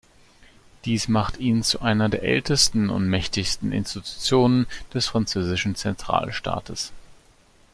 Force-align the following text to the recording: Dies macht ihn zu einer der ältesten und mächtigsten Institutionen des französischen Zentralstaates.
Dies 0.83 1.07
macht 1.09 1.37
ihn 1.37 1.61
zu 1.61 1.81
einer 1.81 2.09
der 2.09 2.23
ältesten 2.23 2.89
und 2.89 3.07
mächtigsten 3.07 3.71
Institutionen 3.71 4.65
des 4.91 5.05
französischen 5.05 5.75
Zentralstaates. 5.75 6.91